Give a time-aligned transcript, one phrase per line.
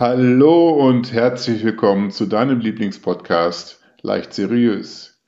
[0.00, 5.18] Hallo und herzlich willkommen zu deinem Lieblingspodcast Leicht Seriös.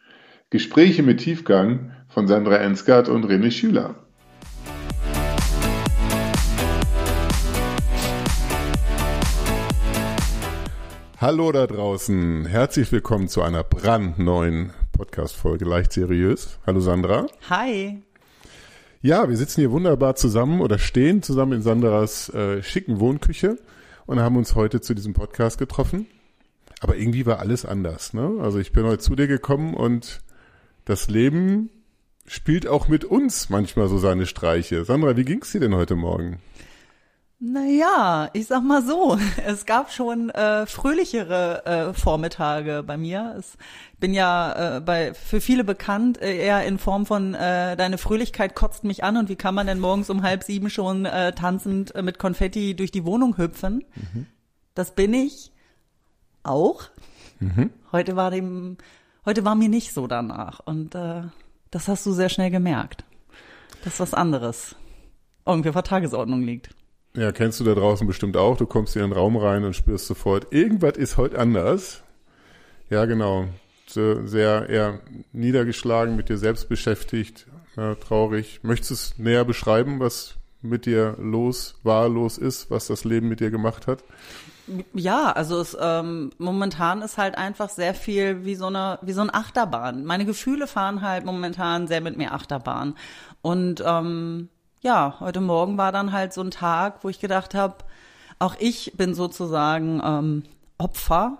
[0.50, 3.96] Gespräche mit Tiefgang von Sandra Ensgard und René Schüler.
[11.20, 16.60] Hallo da draußen, herzlich willkommen zu einer brandneuen Podcast-Folge Leicht Seriös.
[16.64, 17.26] Hallo Sandra.
[17.50, 18.04] Hi.
[19.02, 23.58] Ja, wir sitzen hier wunderbar zusammen oder stehen zusammen in Sandras äh, schicken Wohnküche
[24.10, 26.08] und haben uns heute zu diesem Podcast getroffen.
[26.80, 28.12] Aber irgendwie war alles anders.
[28.12, 28.40] Ne?
[28.40, 30.20] Also ich bin heute zu dir gekommen und
[30.84, 31.70] das Leben
[32.26, 34.84] spielt auch mit uns manchmal so seine Streiche.
[34.84, 36.40] Sandra, wie ging's dir denn heute Morgen?
[37.42, 43.34] Naja, ich sag mal so, es gab schon äh, fröhlichere äh, Vormittage bei mir.
[43.38, 43.56] Es,
[43.94, 47.96] ich bin ja äh, bei für viele bekannt, äh, eher in Form von äh, deine
[47.96, 51.32] Fröhlichkeit kotzt mich an und wie kann man denn morgens um halb sieben schon äh,
[51.32, 53.84] tanzend äh, mit Konfetti durch die Wohnung hüpfen?
[53.94, 54.26] Mhm.
[54.74, 55.50] Das bin ich
[56.42, 56.82] auch.
[57.38, 57.70] Mhm.
[57.90, 58.76] Heute war dem,
[59.24, 61.22] heute war mir nicht so danach und äh,
[61.70, 63.04] das hast du sehr schnell gemerkt,
[63.82, 64.76] dass was anderes
[65.46, 66.74] irgendwie der Tagesordnung liegt.
[67.14, 68.56] Ja, kennst du da draußen bestimmt auch.
[68.56, 72.02] Du kommst in den Raum rein und spürst sofort, irgendwas ist heute anders.
[72.88, 73.48] Ja, genau.
[73.86, 75.00] Sehr eher
[75.32, 78.60] niedergeschlagen, mit dir selbst beschäftigt, ja, traurig.
[78.62, 83.28] Möchtest du es näher beschreiben, was mit dir los war, los ist, was das Leben
[83.28, 84.04] mit dir gemacht hat?
[84.94, 89.20] Ja, also es, ähm, momentan ist halt einfach sehr viel wie so eine wie so
[89.20, 90.04] ein Achterbahn.
[90.04, 92.94] Meine Gefühle fahren halt momentan sehr mit mir Achterbahn
[93.42, 94.48] und ähm,
[94.80, 97.76] ja, heute Morgen war dann halt so ein Tag, wo ich gedacht habe,
[98.38, 100.42] auch ich bin sozusagen ähm,
[100.78, 101.38] Opfer,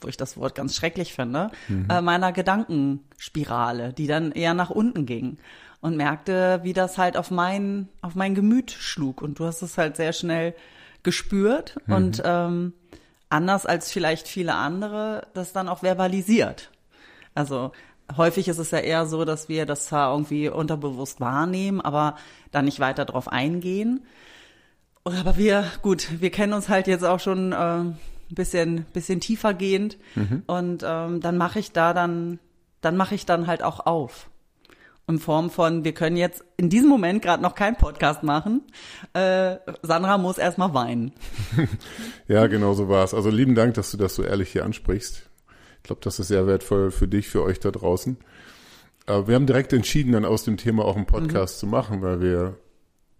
[0.00, 1.88] wo ich das Wort ganz schrecklich finde, mhm.
[1.90, 5.38] äh, meiner Gedankenspirale, die dann eher nach unten ging
[5.80, 9.78] und merkte, wie das halt auf mein auf mein Gemüt schlug und du hast es
[9.78, 10.54] halt sehr schnell
[11.02, 11.94] gespürt mhm.
[11.94, 12.74] und ähm,
[13.30, 16.70] anders als vielleicht viele andere das dann auch verbalisiert.
[17.34, 17.72] Also
[18.16, 22.16] häufig ist es ja eher so, dass wir das zwar irgendwie unterbewusst wahrnehmen, aber
[22.50, 24.04] dann nicht weiter drauf eingehen.
[25.04, 27.98] Aber wir, gut, wir kennen uns halt jetzt auch schon äh, ein
[28.30, 29.98] bisschen, bisschen tiefer gehend.
[30.14, 30.42] Mhm.
[30.46, 32.38] Und ähm, dann mache ich da dann,
[32.80, 34.30] dann mache ich dann halt auch auf.
[35.08, 38.62] In Form von, wir können jetzt in diesem Moment gerade noch keinen Podcast machen.
[39.12, 41.12] Äh, Sandra muss erstmal weinen.
[42.28, 43.12] ja, genau so war es.
[43.12, 45.29] Also lieben Dank, dass du das so ehrlich hier ansprichst.
[45.80, 48.16] Ich glaube, das ist sehr wertvoll für dich, für euch da draußen.
[49.06, 51.60] Aber wir haben direkt entschieden, dann aus dem Thema auch einen Podcast mhm.
[51.60, 52.56] zu machen, weil wir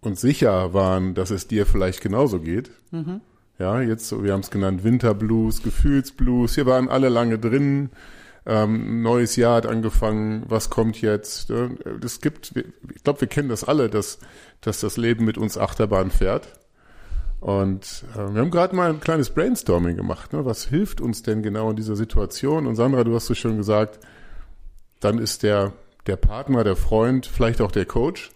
[0.00, 2.70] uns sicher waren, dass es dir vielleicht genauso geht.
[2.90, 3.20] Mhm.
[3.58, 6.56] Ja, jetzt, wir haben es genannt, Winterblues, Gefühlsblues.
[6.56, 7.90] Wir waren alle lange drin.
[8.46, 10.44] Ähm, neues Jahr hat angefangen.
[10.48, 11.50] Was kommt jetzt?
[11.50, 12.54] Es gibt,
[12.94, 14.18] ich glaube, wir kennen das alle, dass,
[14.62, 16.48] dass das Leben mit uns Achterbahn fährt.
[17.40, 20.32] Und äh, wir haben gerade mal ein kleines Brainstorming gemacht.
[20.32, 20.44] Ne?
[20.44, 22.66] Was hilft uns denn genau in dieser Situation?
[22.66, 23.98] Und Sandra, du hast so schön gesagt,
[25.00, 25.72] dann ist der,
[26.06, 28.30] der Partner, der Freund, vielleicht auch der Coach,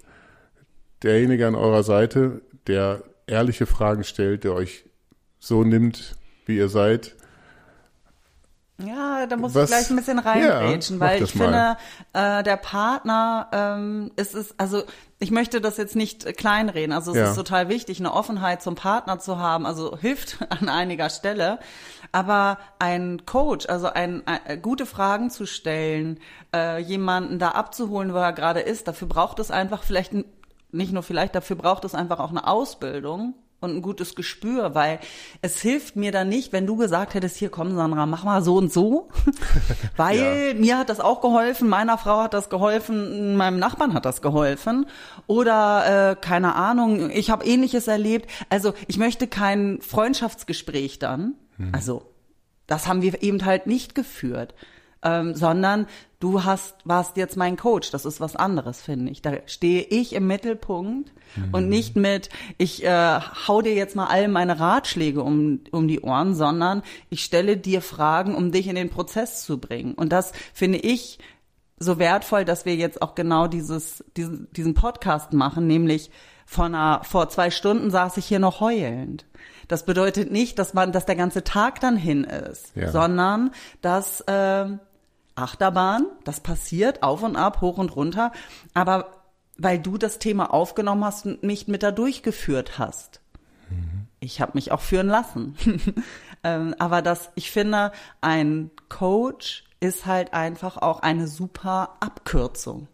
[1.03, 4.84] derjenige an eurer Seite, der ehrliche Fragen stellt, der euch
[5.38, 6.16] so nimmt,
[6.47, 7.14] wie ihr seid,
[8.78, 9.70] ja, da muss Was?
[9.70, 11.76] ich gleich ein bisschen reinreden, ja, weil ich finde,
[12.12, 14.82] äh, der Partner ähm, ist es, also
[15.20, 17.30] ich möchte das jetzt nicht kleinreden, also es ja.
[17.30, 21.60] ist total wichtig, eine Offenheit zum Partner zu haben, also hilft an einiger Stelle.
[22.10, 26.18] Aber ein Coach, also ein, ein äh, gute Fragen zu stellen,
[26.54, 30.12] äh, jemanden da abzuholen, wo er gerade ist, dafür braucht es einfach vielleicht
[30.72, 33.34] nicht nur vielleicht, dafür braucht es einfach auch eine Ausbildung
[33.64, 35.00] und ein gutes Gespür, weil
[35.42, 38.56] es hilft mir dann nicht, wenn du gesagt hättest, hier komm Sandra, mach mal so
[38.56, 39.08] und so,
[39.97, 40.54] weil ja.
[40.54, 44.86] mir hat das auch geholfen, meiner Frau hat das geholfen, meinem Nachbarn hat das geholfen
[45.26, 48.30] oder äh, keine Ahnung, ich habe ähnliches erlebt.
[48.50, 51.70] Also ich möchte kein Freundschaftsgespräch dann, hm.
[51.72, 52.10] also
[52.66, 54.54] das haben wir eben halt nicht geführt
[55.04, 55.87] ähm, sondern
[56.19, 57.91] du hast, warst jetzt mein Coach.
[57.91, 59.22] Das ist was anderes, finde ich.
[59.22, 61.55] Da stehe ich im Mittelpunkt mhm.
[61.55, 66.00] und nicht mit, ich äh, hau dir jetzt mal all meine Ratschläge um, um die
[66.00, 69.94] Ohren, sondern ich stelle dir Fragen, um dich in den Prozess zu bringen.
[69.94, 71.19] Und das finde ich
[71.78, 76.11] so wertvoll, dass wir jetzt auch genau dieses, diesen, diesen Podcast machen, nämlich
[76.46, 79.26] vor, einer, vor zwei Stunden saß ich hier noch heulend.
[79.69, 82.90] Das bedeutet nicht, dass man, dass der ganze Tag dann hin ist, ja.
[82.90, 83.50] sondern
[83.81, 84.67] dass äh,
[85.34, 88.32] Achterbahn, das passiert auf und ab, hoch und runter,
[88.72, 89.25] aber
[89.56, 93.20] weil du das Thema aufgenommen hast und mich mit da durchgeführt hast.
[93.70, 94.06] Mhm.
[94.20, 95.54] Ich habe mich auch führen lassen.
[96.44, 102.88] ähm, aber das, ich finde, ein Coach ist halt einfach auch eine super Abkürzung.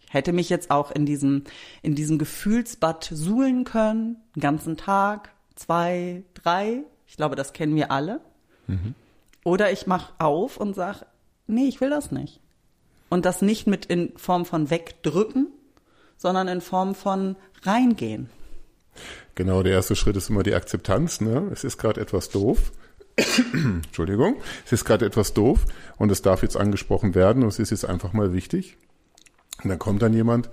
[0.00, 1.44] Ich hätte mich jetzt auch in diesem,
[1.82, 7.90] in diesem Gefühlsbad suhlen können, den ganzen Tag, zwei, drei, Ich glaube, das kennen wir
[7.90, 8.20] alle.
[8.66, 8.94] Mhm.
[9.44, 11.06] Oder ich mache auf und sage,
[11.52, 12.40] nee, ich will das nicht.
[13.08, 15.48] Und das nicht mit in Form von wegdrücken,
[16.16, 18.30] sondern in Form von reingehen.
[19.34, 21.20] Genau, der erste Schritt ist immer die Akzeptanz.
[21.20, 21.48] Ne?
[21.52, 22.72] Es ist gerade etwas doof.
[23.52, 25.66] Entschuldigung, es ist gerade etwas doof
[25.98, 28.76] und es darf jetzt angesprochen werden und es ist jetzt einfach mal wichtig.
[29.62, 30.48] Und dann kommt dann jemand,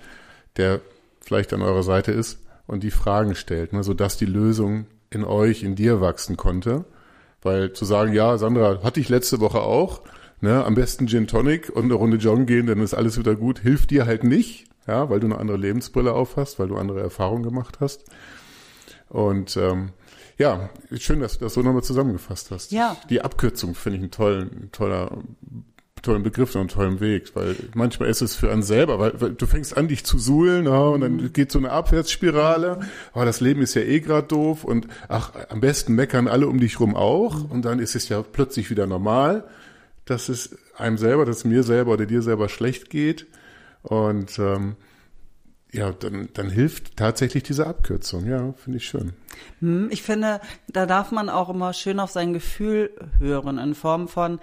[0.58, 0.82] der
[1.22, 5.64] vielleicht an eurer Seite ist und die Fragen stellt, ne, sodass die Lösung in euch,
[5.64, 6.86] in dir wachsen konnte.
[7.42, 10.02] Weil zu sagen, ja, Sandra, hatte ich letzte Woche auch,
[10.42, 13.60] ne, am besten Gin Tonic und eine Runde joggen gehen, dann ist alles wieder gut,
[13.60, 17.44] hilft dir halt nicht, ja, weil du eine andere Lebensbrille aufhast, weil du andere Erfahrungen
[17.44, 18.06] gemacht hast.
[19.10, 19.90] Und ähm,
[20.38, 22.72] ja, schön, dass du das so nochmal zusammengefasst hast.
[22.72, 22.96] Ja.
[23.10, 25.18] Die Abkürzung finde ich einen tollen, toller,
[26.02, 29.34] tollen Begriff und einen tollen Weg, weil manchmal ist es für einen selber, weil, weil
[29.34, 31.34] du fängst an, dich zu suhlen, ja, und dann mhm.
[31.34, 32.80] geht so eine Abwärtsspirale,
[33.14, 36.60] aber das Leben ist ja eh gerade doof und ach, am besten meckern alle um
[36.60, 37.52] dich rum auch mhm.
[37.52, 39.44] und dann ist es ja plötzlich wieder normal,
[40.10, 43.28] dass es einem selber, dass es mir selber oder dir selber schlecht geht
[43.82, 44.76] und ähm,
[45.72, 48.26] ja, dann, dann hilft tatsächlich diese Abkürzung.
[48.26, 49.14] Ja, finde ich schön.
[49.60, 54.08] Hm, ich finde, da darf man auch immer schön auf sein Gefühl hören, in Form
[54.08, 54.40] von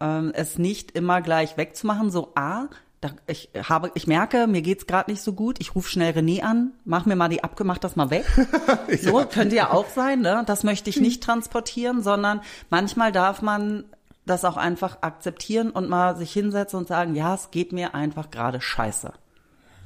[0.00, 2.10] ähm, es nicht immer gleich wegzumachen.
[2.10, 2.68] So, ah,
[3.02, 5.60] da, ich habe, ich merke, mir geht's gerade nicht so gut.
[5.60, 8.24] Ich rufe schnell René an, mach mir mal die abgemacht das mal weg.
[8.88, 8.96] ja.
[8.96, 10.20] So könnte ja auch sein.
[10.20, 10.44] Ne?
[10.46, 12.40] Das möchte ich nicht transportieren, sondern
[12.70, 13.84] manchmal darf man
[14.30, 18.30] das auch einfach akzeptieren und mal sich hinsetzen und sagen, ja, es geht mir einfach
[18.30, 19.12] gerade scheiße.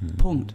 [0.01, 0.17] Hm.
[0.17, 0.55] Punkt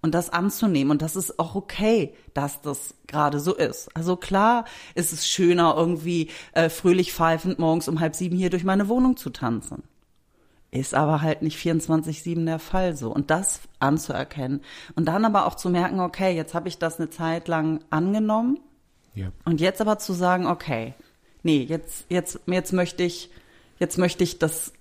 [0.00, 0.90] und das anzunehmen.
[0.90, 3.94] Und das ist auch okay, dass das gerade so ist.
[3.96, 4.64] Also klar
[4.94, 9.16] ist es schöner, irgendwie äh, fröhlich pfeifend morgens um halb sieben hier durch meine Wohnung
[9.16, 9.82] zu tanzen.
[10.70, 13.12] Ist aber halt nicht 24-7 der Fall so.
[13.12, 14.60] Und das anzuerkennen.
[14.94, 18.60] Und dann aber auch zu merken, okay, jetzt habe ich das eine Zeit lang angenommen.
[19.14, 19.32] Ja.
[19.44, 20.94] Und jetzt aber zu sagen, okay,
[21.42, 23.30] nee, jetzt, jetzt, jetzt möchte ich,
[23.78, 24.72] jetzt möchte ich das,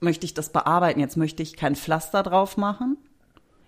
[0.00, 1.00] möchte ich das bearbeiten.
[1.00, 2.96] Jetzt möchte ich kein Pflaster drauf machen,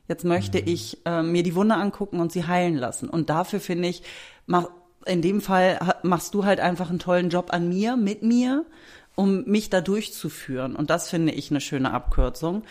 [0.09, 0.69] Jetzt möchte mhm.
[0.69, 3.09] ich äh, mir die Wunde angucken und sie heilen lassen.
[3.09, 4.03] Und dafür finde ich,
[4.47, 4.69] mach,
[5.07, 8.67] in dem Fall machst du halt einfach einen tollen Job an mir, mit mir,
[9.15, 10.77] um mich da durchzuführen.
[10.77, 12.63] Und das finde ich eine schöne Abkürzung.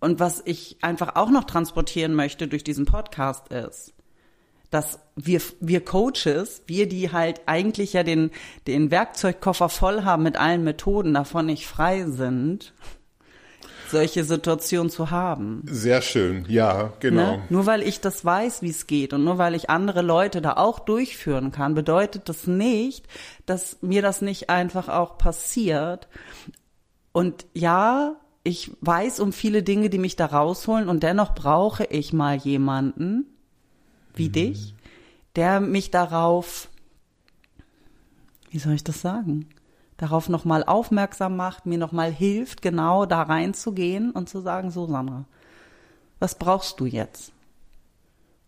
[0.00, 3.92] Und was ich einfach auch noch transportieren möchte durch diesen Podcast ist,
[4.72, 8.30] dass wir, wir Coaches, wir, die halt eigentlich ja den,
[8.66, 12.72] den Werkzeugkoffer voll haben mit allen Methoden, davon nicht frei sind,
[13.90, 15.62] solche Situationen zu haben.
[15.66, 17.36] Sehr schön, ja, genau.
[17.36, 17.42] Ne?
[17.50, 20.54] Nur weil ich das weiß, wie es geht und nur weil ich andere Leute da
[20.54, 23.06] auch durchführen kann, bedeutet das nicht,
[23.44, 26.08] dass mir das nicht einfach auch passiert.
[27.12, 32.14] Und ja, ich weiß um viele Dinge, die mich da rausholen und dennoch brauche ich
[32.14, 33.31] mal jemanden
[34.14, 34.32] wie mhm.
[34.32, 34.74] dich,
[35.36, 36.68] der mich darauf,
[38.50, 39.48] wie soll ich das sagen?
[40.02, 45.26] darauf nochmal aufmerksam macht, mir nochmal hilft, genau da reinzugehen und zu sagen, so Sandra,
[46.18, 47.32] was brauchst du jetzt?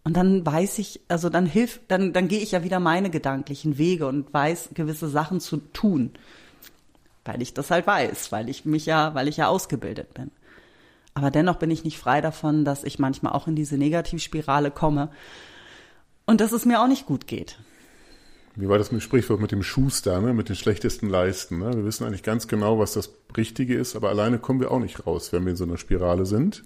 [0.02, 3.78] Und dann weiß ich, also dann hilft, dann, dann gehe ich ja wieder meine gedanklichen
[3.78, 6.11] Wege und weiß, gewisse Sachen zu tun.
[7.25, 10.32] Weil ich das halt weiß, weil ich mich ja, weil ich ja ausgebildet bin.
[11.14, 15.09] Aber dennoch bin ich nicht frei davon, dass ich manchmal auch in diese Negativspirale komme
[16.26, 17.59] und dass es mir auch nicht gut geht
[18.57, 20.33] wie war das mit dem Sprichwort mit dem Schuster, ne?
[20.33, 21.59] mit den schlechtesten Leisten.
[21.59, 21.75] Ne?
[21.75, 25.07] Wir wissen eigentlich ganz genau, was das Richtige ist, aber alleine kommen wir auch nicht
[25.07, 26.62] raus, wenn wir in so einer Spirale sind.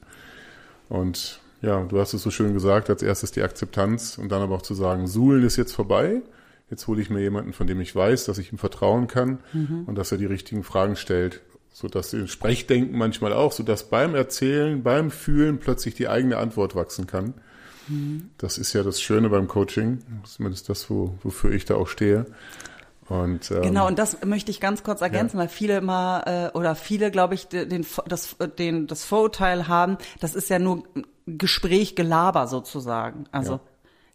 [0.88, 4.56] Und ja, du hast es so schön gesagt, als erstes die Akzeptanz und dann aber
[4.56, 6.20] auch zu sagen, Suhlen ist jetzt vorbei.
[6.70, 9.84] Jetzt hole ich mir jemanden, von dem ich weiß, dass ich ihm vertrauen kann mhm.
[9.86, 11.40] und dass er die richtigen Fragen stellt.
[11.72, 16.36] So dass sie Sprechdenken manchmal auch, so dass beim Erzählen, beim Fühlen plötzlich die eigene
[16.36, 17.34] Antwort wachsen kann.
[18.38, 22.26] Das ist ja das Schöne beim Coaching, zumindest das, wo, wofür ich da auch stehe.
[23.08, 25.42] Und, ähm, genau, und das möchte ich ganz kurz ergänzen, ja.
[25.42, 30.34] weil viele immer äh, oder viele, glaube ich, den, das, den, das Vorurteil haben, das
[30.34, 30.84] ist ja nur
[31.26, 33.24] Gespräch, Gelaber sozusagen.
[33.32, 33.60] Also ja.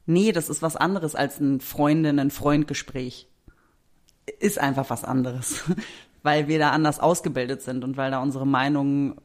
[0.05, 3.27] nee, das ist was anderes als ein Freundinnen, Freund-Gespräch.
[4.39, 5.63] Ist einfach was anderes,
[6.23, 9.17] weil wir da anders ausgebildet sind und weil da unsere Meinung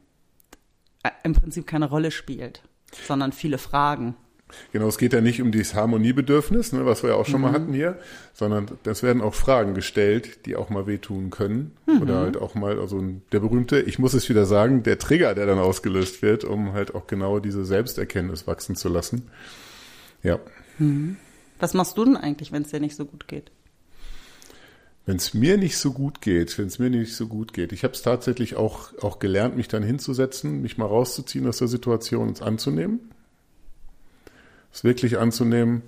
[1.03, 2.63] äh, im Prinzip keine Rolle spielt,
[3.07, 4.15] sondern viele Fragen.
[4.71, 7.47] Genau, es geht ja nicht um dieses Harmoniebedürfnis, ne, was wir ja auch schon mhm.
[7.47, 7.99] mal hatten hier,
[8.33, 11.71] sondern es werden auch Fragen gestellt, die auch mal wehtun können.
[11.85, 12.01] Mhm.
[12.01, 15.45] Oder halt auch mal, also der berühmte, ich muss es wieder sagen, der Trigger, der
[15.45, 19.29] dann ausgelöst wird, um halt auch genau diese Selbsterkenntnis wachsen zu lassen.
[20.23, 20.39] Ja.
[20.77, 21.17] Mhm.
[21.59, 23.51] Was machst du denn eigentlich, wenn es dir nicht so gut geht?
[25.05, 27.71] Wenn es mir nicht so gut geht, wenn es mir nicht so gut geht.
[27.71, 31.67] Ich habe es tatsächlich auch, auch gelernt, mich dann hinzusetzen, mich mal rauszuziehen aus der
[31.67, 33.09] Situation und anzunehmen
[34.71, 35.83] es wirklich anzunehmen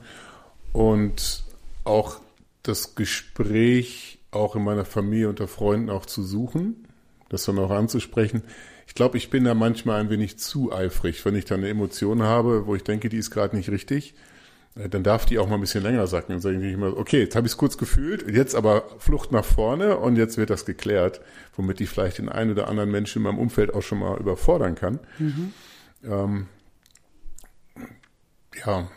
[0.74, 1.44] und
[1.84, 2.20] auch
[2.64, 6.88] das Gespräch auch in meiner Familie unter Freunden auch zu suchen,
[7.30, 8.44] das dann auch anzusprechen.
[8.88, 12.24] Ich glaube, ich bin da manchmal ein wenig zu eifrig, wenn ich dann eine Emotion
[12.24, 14.14] habe, wo ich denke, die ist gerade nicht richtig.
[14.76, 16.36] Äh, dann darf die auch mal ein bisschen länger sacken.
[16.36, 19.46] Und sage ich immer, okay, jetzt habe ich es kurz gefühlt, jetzt aber Flucht nach
[19.46, 21.22] vorne und jetzt wird das geklärt,
[21.56, 24.76] womit ich vielleicht den einen oder anderen Menschen in meinem Umfeld auch schon mal überfordern
[24.76, 25.00] kann.
[25.20, 25.54] Mhm.
[26.04, 26.48] Ähm,
[28.66, 28.90] ja,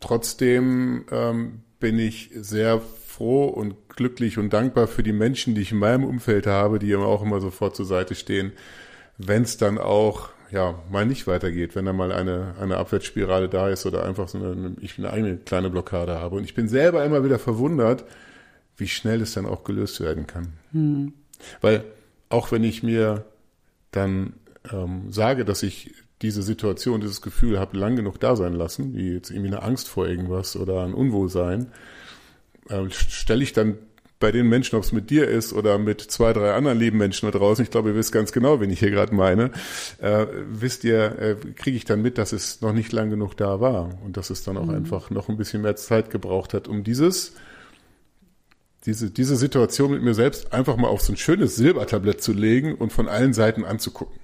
[0.00, 5.72] trotzdem ähm, bin ich sehr froh und glücklich und dankbar für die Menschen, die ich
[5.72, 8.52] in meinem Umfeld habe, die mir auch immer sofort zur Seite stehen,
[9.18, 13.68] wenn es dann auch ja mal nicht weitergeht, wenn da mal eine eine Abwärtsspirale da
[13.68, 17.04] ist oder einfach so eine ich eine eigene kleine Blockade habe und ich bin selber
[17.04, 18.04] immer wieder verwundert,
[18.76, 21.12] wie schnell es dann auch gelöst werden kann, hm.
[21.60, 21.84] weil
[22.28, 23.24] auch wenn ich mir
[23.90, 24.34] dann
[24.70, 29.12] ähm, sage, dass ich diese Situation, dieses Gefühl habe lang genug da sein lassen, wie
[29.12, 31.72] jetzt irgendwie eine Angst vor irgendwas oder ein Unwohlsein,
[32.68, 33.78] äh, stelle ich dann
[34.20, 37.30] bei den Menschen, ob es mit dir ist oder mit zwei, drei anderen lieben Menschen
[37.30, 39.50] da draußen, ich glaube, ihr wisst ganz genau, wen ich hier gerade meine,
[39.98, 43.60] äh, wisst ihr, äh, kriege ich dann mit, dass es noch nicht lang genug da
[43.60, 44.74] war und dass es dann auch mhm.
[44.74, 47.34] einfach noch ein bisschen mehr Zeit gebraucht hat, um dieses
[48.84, 52.74] diese, diese Situation mit mir selbst einfach mal auf so ein schönes Silbertablett zu legen
[52.74, 54.18] und von allen Seiten anzugucken.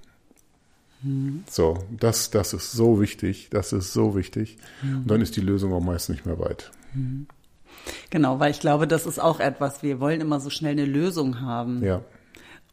[1.01, 1.43] Mhm.
[1.49, 4.57] So, das, das ist so wichtig, das ist so wichtig.
[4.81, 4.97] Mhm.
[4.97, 6.71] Und dann ist die Lösung auch meist nicht mehr weit.
[6.93, 7.27] Mhm.
[8.09, 11.41] Genau, weil ich glaube, das ist auch etwas, wir wollen immer so schnell eine Lösung
[11.41, 11.83] haben.
[11.83, 12.01] Ja.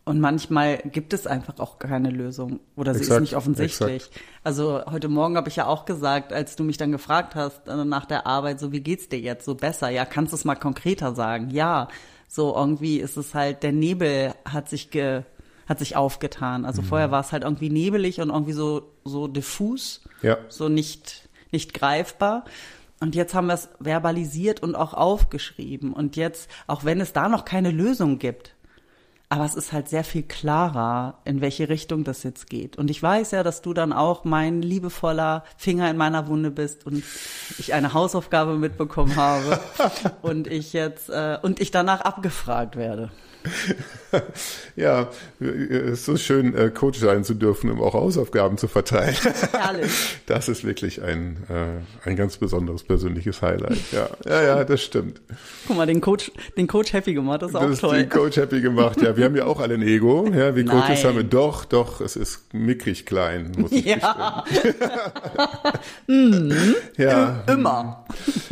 [0.04, 4.06] Und manchmal gibt es einfach auch keine Lösung oder sie exakt, ist nicht offensichtlich.
[4.06, 4.20] Exakt.
[4.44, 7.84] Also heute Morgen habe ich ja auch gesagt, als du mich dann gefragt hast äh,
[7.84, 9.88] nach der Arbeit, so wie geht's dir jetzt, so besser?
[9.88, 11.50] Ja, kannst du es mal konkreter sagen?
[11.50, 11.88] Ja,
[12.28, 15.22] so irgendwie ist es halt der Nebel hat sich ge,
[15.66, 16.64] hat sich aufgetan.
[16.64, 16.86] Also mhm.
[16.86, 20.38] vorher war es halt irgendwie nebelig und irgendwie so so diffus, ja.
[20.48, 22.44] so nicht nicht greifbar.
[22.98, 25.92] Und jetzt haben wir es verbalisiert und auch aufgeschrieben.
[25.92, 28.56] Und jetzt, auch wenn es da noch keine Lösung gibt,
[29.28, 32.78] aber es ist halt sehr viel klarer, in welche Richtung das jetzt geht.
[32.78, 36.86] Und ich weiß ja, dass du dann auch mein liebevoller Finger in meiner Wunde bist
[36.86, 37.02] und
[37.58, 39.60] ich eine Hausaufgabe mitbekommen habe
[40.22, 43.10] und ich jetzt äh, und ich danach abgefragt werde.
[44.76, 45.08] ja,
[45.40, 49.16] es ist so schön, äh, Coach sein zu dürfen, um auch Hausaufgaben zu verteilen.
[49.52, 49.90] Herrlich.
[50.26, 53.78] Das ist wirklich ein, äh, ein ganz besonderes persönliches Highlight.
[53.92, 55.20] Ja, ja, ja, das stimmt.
[55.66, 57.98] Guck mal, den Coach, den Coach happy gemacht, das ist auch das toll.
[57.98, 59.16] Den Coach happy gemacht, ja.
[59.16, 60.56] Wir haben ja auch alle ein Ego, ja.
[60.56, 64.44] Wir Coaches haben wir doch, doch, es ist mickrig klein, muss ich ja.
[66.08, 66.74] mhm.
[66.96, 67.44] Ja.
[67.46, 68.04] Immer.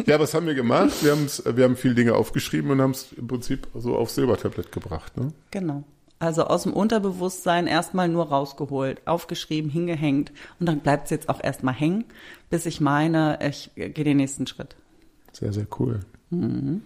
[0.06, 0.92] Ja, was haben wir gemacht?
[1.02, 1.16] Wir,
[1.56, 5.16] wir haben viele Dinge aufgeschrieben und haben es im Prinzip so auf Silbertablett gebracht gebracht.
[5.16, 5.32] Ne?
[5.50, 5.84] Genau.
[6.18, 11.42] Also aus dem Unterbewusstsein erstmal nur rausgeholt, aufgeschrieben, hingehängt und dann bleibt es jetzt auch
[11.42, 12.04] erstmal hängen,
[12.50, 14.76] bis ich meine, ich gehe den nächsten Schritt.
[15.32, 16.00] Sehr, sehr cool.
[16.30, 16.82] Mhm.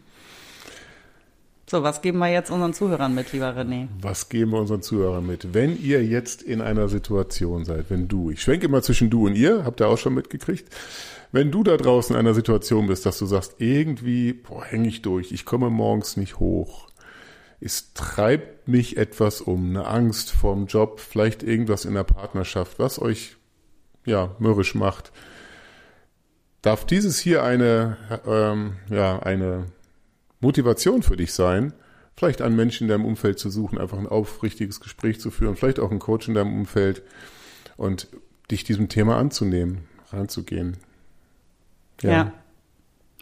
[1.70, 3.88] So, was geben wir jetzt unseren Zuhörern mit, lieber René?
[4.00, 5.52] Was geben wir unseren Zuhörern mit?
[5.52, 9.34] Wenn ihr jetzt in einer Situation seid, wenn du, ich schwenke immer zwischen du und
[9.34, 10.74] ihr, habt ihr auch schon mitgekriegt,
[11.30, 15.02] wenn du da draußen in einer Situation bist, dass du sagst, irgendwie, boah, hänge ich
[15.02, 16.88] durch, ich komme morgens nicht hoch,
[17.60, 23.00] es treibt mich etwas um, eine Angst vorm Job, vielleicht irgendwas in der Partnerschaft, was
[23.00, 23.36] euch
[24.04, 25.12] ja mürrisch macht.
[26.62, 27.96] Darf dieses hier eine
[28.26, 29.66] ähm, ja eine
[30.40, 31.72] Motivation für dich sein,
[32.16, 35.80] vielleicht einen Menschen in deinem Umfeld zu suchen, einfach ein aufrichtiges Gespräch zu führen, vielleicht
[35.80, 37.02] auch einen Coach in deinem Umfeld
[37.76, 38.08] und
[38.50, 40.78] dich diesem Thema anzunehmen, ranzugehen.
[42.02, 42.10] Ja.
[42.10, 42.32] ja.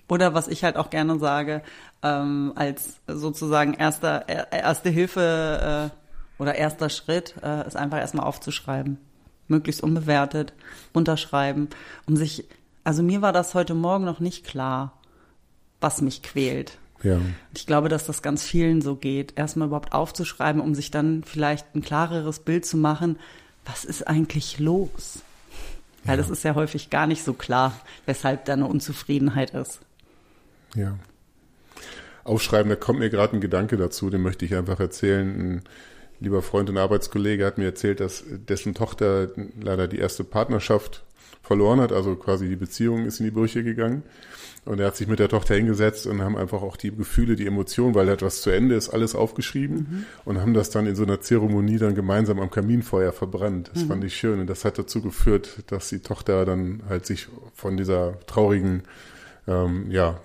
[0.09, 1.63] Oder was ich halt auch gerne sage,
[2.03, 5.91] ähm, als sozusagen erster, erste Hilfe
[6.39, 8.99] äh, oder erster Schritt, äh, ist einfach erstmal aufzuschreiben.
[9.49, 10.53] Möglichst unbewertet,
[10.93, 11.69] unterschreiben,
[12.07, 12.45] um sich,
[12.85, 14.93] also mir war das heute Morgen noch nicht klar,
[15.81, 16.79] was mich quält.
[17.03, 17.21] Ja.
[17.55, 21.75] Ich glaube, dass das ganz vielen so geht, erstmal überhaupt aufzuschreiben, um sich dann vielleicht
[21.75, 23.19] ein klareres Bild zu machen,
[23.65, 25.21] was ist eigentlich los?
[26.05, 26.23] Weil ja.
[26.23, 27.73] das ist ja häufig gar nicht so klar,
[28.07, 29.81] weshalb da eine Unzufriedenheit ist.
[30.75, 30.99] Ja.
[32.25, 35.29] Aufschreiben, da kommt mir gerade ein Gedanke dazu, den möchte ich einfach erzählen.
[35.29, 35.63] Ein
[36.21, 39.29] lieber Freund und Arbeitskollege hat mir erzählt, dass dessen Tochter
[39.61, 41.05] leider die erste Partnerschaft
[41.43, 44.03] verloren hat, also quasi die Beziehung ist in die Brüche gegangen.
[44.65, 47.47] Und er hat sich mit der Tochter hingesetzt und haben einfach auch die Gefühle, die
[47.47, 50.07] Emotionen, weil etwas zu Ende ist, alles aufgeschrieben mhm.
[50.25, 53.71] und haben das dann in so einer Zeremonie dann gemeinsam am Kaminfeuer verbrannt.
[53.73, 53.89] Das mhm.
[53.89, 57.77] fand ich schön und das hat dazu geführt, dass die Tochter dann halt sich von
[57.77, 58.83] dieser traurigen,
[59.47, 60.19] ähm, ja,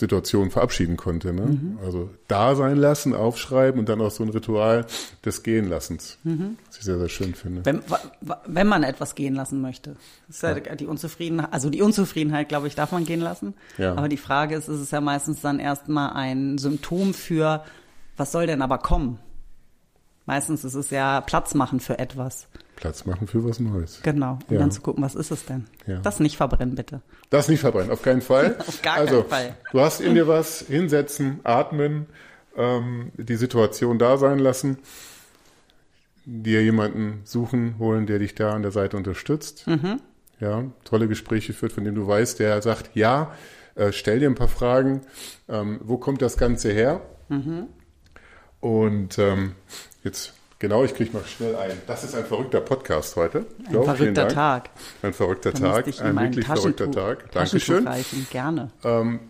[0.00, 1.32] Situation verabschieden konnte.
[1.32, 1.42] Ne?
[1.42, 1.78] Mhm.
[1.84, 4.86] Also da sein lassen, aufschreiben und dann auch so ein Ritual
[5.24, 6.56] des Gehenlassens, mhm.
[6.66, 7.64] was ich sehr, sehr schön finde.
[7.64, 7.82] Wenn,
[8.46, 9.96] wenn man etwas gehen lassen möchte.
[10.28, 10.74] Ist ja, ja.
[10.74, 13.54] die Unzufriedenheit, also die Unzufriedenheit, glaube ich, darf man gehen lassen.
[13.78, 13.94] Ja.
[13.94, 17.62] Aber die Frage ist, ist es ja meistens dann erstmal ein Symptom für,
[18.16, 19.18] was soll denn aber kommen?
[20.30, 22.46] Meistens ist es ja Platz machen für etwas.
[22.76, 23.98] Platz machen für was Neues.
[24.04, 24.38] Genau.
[24.46, 24.60] Und ja.
[24.60, 25.66] dann zu gucken, was ist es denn?
[25.88, 25.98] Ja.
[25.98, 27.02] Das nicht verbrennen, bitte.
[27.30, 28.54] Das nicht verbrennen, auf keinen Fall.
[28.64, 29.56] auf gar also, keinen Fall.
[29.72, 32.06] Du hast in dir was, hinsetzen, atmen,
[32.56, 34.78] ähm, die Situation da sein lassen,
[36.24, 39.66] dir jemanden suchen, holen, der dich da an der Seite unterstützt.
[39.66, 40.00] Mhm.
[40.38, 43.32] Ja, tolle Gespräche führt, von dem du weißt, der sagt, ja,
[43.74, 45.00] äh, stell dir ein paar Fragen,
[45.48, 47.00] ähm, wo kommt das Ganze her?
[47.28, 47.66] Mhm.
[48.60, 49.56] Und ähm,
[50.04, 51.72] jetzt Genau, ich kriege mal schnell ein.
[51.86, 53.46] Das ist ein verrückter Podcast heute.
[53.66, 54.68] Ein so, verrückter Tag.
[55.00, 57.32] Ein verrückter Tag, ein wirklich verrückter Tag.
[57.32, 57.88] Dankeschön.
[57.88, 58.26] Reichen.
[58.30, 58.70] Gerne.
[58.84, 59.20] Ähm,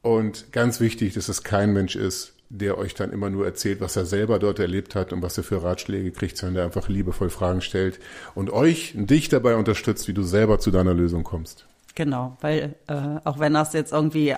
[0.00, 3.96] und ganz wichtig, dass es kein Mensch ist, der euch dann immer nur erzählt, was
[3.96, 7.28] er selber dort erlebt hat und was er für Ratschläge kriegt, sondern der einfach liebevoll
[7.28, 8.00] Fragen stellt
[8.34, 11.66] und euch, dich dabei unterstützt, wie du selber zu deiner Lösung kommst.
[11.94, 14.34] Genau, weil äh, auch wenn das jetzt irgendwie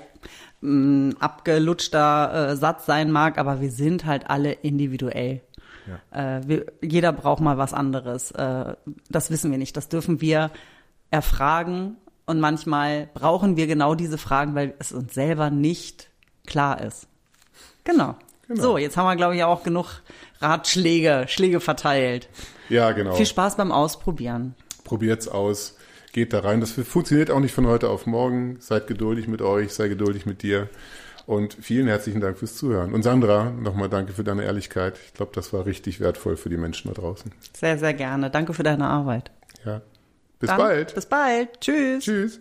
[0.63, 5.41] ein mm, abgelutschter äh, Satz sein mag, aber wir sind halt alle individuell.
[5.87, 6.39] Ja.
[6.39, 8.31] Äh, wir, jeder braucht mal was anderes.
[8.33, 8.75] Äh,
[9.09, 9.77] das wissen wir nicht.
[9.77, 10.51] Das dürfen wir
[11.11, 11.97] erfragen.
[12.27, 16.11] Und manchmal brauchen wir genau diese Fragen, weil es uns selber nicht
[16.45, 17.07] klar ist.
[17.85, 18.17] Genau.
[18.49, 18.63] genau.
[18.63, 20.03] So, jetzt haben wir, glaube ich, auch genug
[20.41, 22.29] Ratschläge, Schläge verteilt.
[22.69, 23.15] Ja, genau.
[23.15, 24.55] Viel Spaß beim Ausprobieren.
[24.83, 25.77] Probiert's aus.
[26.13, 26.61] Geht da rein.
[26.61, 28.57] Das funktioniert auch nicht von heute auf morgen.
[28.59, 30.69] Seid geduldig mit euch, sei geduldig mit dir.
[31.27, 32.95] Und vielen herzlichen Dank fürs Zuhören.
[32.95, 34.99] Und Sandra, nochmal danke für deine Ehrlichkeit.
[35.07, 37.33] Ich glaube, das war richtig wertvoll für die Menschen da draußen.
[37.53, 38.31] Sehr, sehr gerne.
[38.31, 39.33] Danke für deine Arbeit.
[39.65, 39.83] Ja.
[40.39, 40.95] Bis Dann, bald.
[40.95, 41.61] Bis bald.
[41.61, 42.05] Tschüss.
[42.05, 42.41] Tschüss.